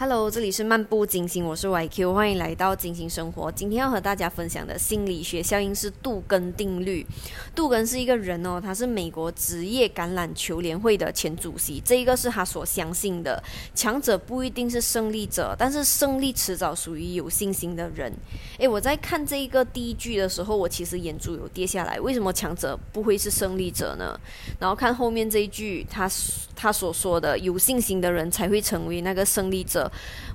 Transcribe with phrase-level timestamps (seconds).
[0.00, 3.50] Hello，这里是漫步金星，我是 YQ，欢迎来到金星生活。
[3.50, 7.04] 今天要和大家分享的心理学效应是杜根定律。
[7.52, 11.82] 杜根是一个人哦，他是美国职业橄榄球联会的前主席。
[11.84, 13.42] 这一个是他所相信的，
[13.74, 18.12] 强者不一定是胜利者，但是胜利迟早属于有信心的人。
[18.58, 21.98] 诶，我在看这一个第一句的时候，我其实眼珠有跌下来。
[21.98, 24.16] 为什么强者不会是胜利者呢？
[24.60, 26.08] 然后看后面这一句，他
[26.54, 29.87] 他所说的有信心的人才会成为那个胜利者。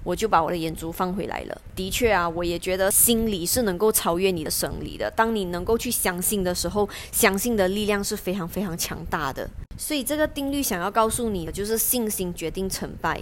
[0.04, 1.62] 我就把我的眼珠放回来了。
[1.76, 5.12] 的确啊，我也觉得心理是能够超越你的生理的。
[5.16, 9.50] 当你能够去相信的时候，相信的力量是非常非常强大的。
[9.78, 13.22] 所以这个定律想要告诉你的就是信心决定成败。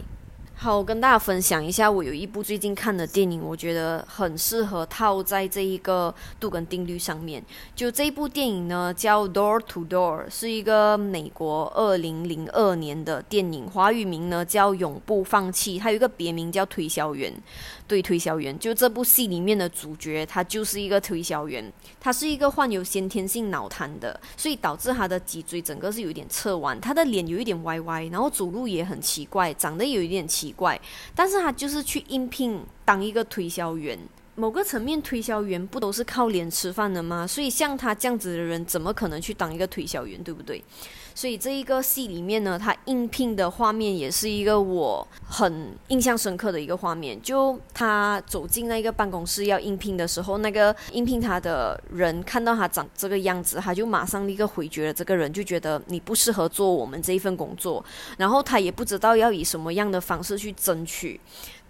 [0.53, 7.43] 好，我跟大家分享一下，我有一部最近看的电影，我觉得很适合套在这一个杜根定律上面。
[7.75, 17.33] 就这一部电影呢，叫《Door to Door》，是一个美国二零零二年的电影，华语名呢叫《永不放弃》，它有一个别名叫《推销员》。
[17.87, 30.81] 对，推销员就这部戏里面的主角，他就是一个推销员，他是一个患有先天性脑瘫的，所以导致他的脊椎整个是有点侧弯，他的脸有一点歪歪，然后走路也很奇怪，长得有一点奇奇怪，
[31.15, 33.99] 但是他就是去应聘当一个推销员。
[34.35, 37.27] 某个层面，推销员不都是靠脸吃饭的吗？
[37.27, 40.63] 所以像他这样子的人，怎么可能去当一个推销员，对不对？
[41.13, 47.21] 所以这一个戏里面呢，他应聘的画面也是一个我很印象深刻的一个画面。
[47.21, 57.83] 就他走进那个办公室要应聘的时候，那个应聘他的人看到他长这个样子，他就马上立刻回绝了这个人，就觉得你不适合做我们这一份工作。
[58.17, 61.19] 然后他也不知道要以什么样的方式去争取。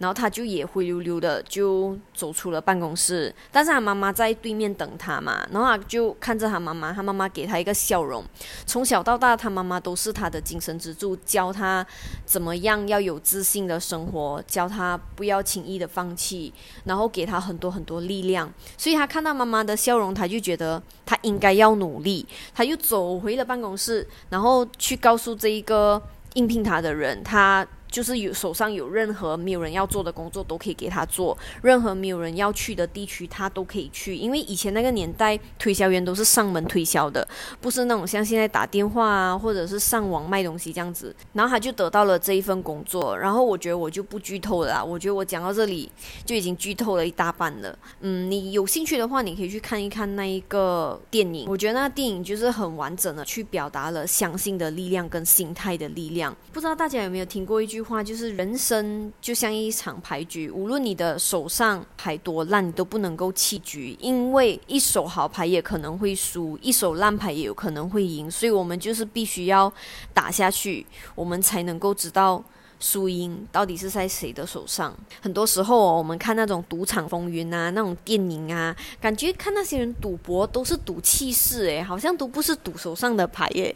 [0.01, 8.25] 然后他就也灰溜溜的就走出了办公室，但是他妈妈在对面等他嘛，然后他就看着他妈妈，他妈妈给他一个笑容。
[8.65, 11.85] 从小到大，他妈妈都是他的精神支柱，教他
[12.25, 16.51] 怎么样要有自信的生活，教他不要轻易的放弃，
[16.85, 18.51] 然后给他很多很多力量。
[18.75, 26.01] 所以他看到妈妈的笑容，他就觉得他应该要努力，他又走回了办公室，然后去告诉这一个
[26.33, 27.67] 应聘他的人，他。
[27.91, 37.27] 就是有手上有任何没有人要做的工作都可以给他做，任何没有人要去的地区他都可以去，因为以前那个年代推销员都是上门推销的，
[37.59, 41.13] 不是那种像现在打电话啊，或者是上网卖东西这样子。
[41.33, 43.17] 然后他就得到了这一份工作。
[43.17, 45.91] 然后我觉得我就不剧透了，我觉得我讲到这里
[46.23, 47.77] 就已经剧透了一大半了。
[47.99, 51.45] 嗯，你有兴趣的话，你可以去看一看那一个电影。
[51.49, 56.33] 我觉得那电影就是很完整的去表达了相信的力量跟心态的力量。
[56.53, 57.80] 不知道大家有没有听过一句？
[57.81, 69.71] 话就是人生就像一场牌局，无论你的手上牌多烂，你都不能够弃局，因为一手好牌也可能会输，一手烂牌也有可能会赢，所以我们就是必须要
[70.13, 72.43] 打下去，我们才能够知道。
[72.81, 74.93] 输赢到底是在谁的手上？
[75.21, 83.73] 很多时候，我们看那种赌场风云啊，那种电影啊，感觉看那些人赌博都是赌气势，诶，好像都不是赌手上的牌，耶。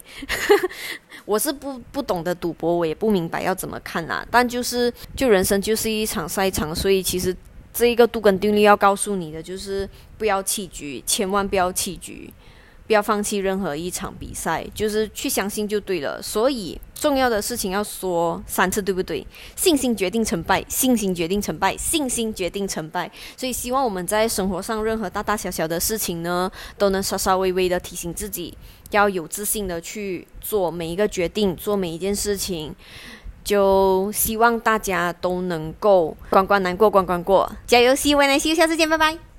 [1.24, 4.26] 我是不不懂得赌博，我也不明白要怎么看啊。
[4.30, 7.36] 但就是，就人生就是一场赛场，所以其实
[7.74, 12.34] 这一个杜根定律要告诉你的就是，不要弃局，千万不要弃局。
[12.88, 16.22] 不要放弃任何一场比赛，就是去相信就对了。
[16.22, 19.26] 所以重要的事情要说三次，对不对？
[19.56, 23.12] 信心决定成败，信心决定成败，信心决定成败。
[23.36, 28.58] 所以希望我们在生活上任何大大小小的事情呢，都能稍稍微微的提醒自己，
[28.92, 32.76] 要有自信的去做每一个决定，做每一件事情。
[33.44, 39.35] 就希望大家都能够关关难过关关过，加油！See you，下次见，拜拜。